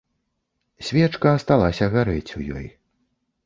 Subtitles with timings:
[0.87, 2.67] Свечка асталася гарэць у ёй.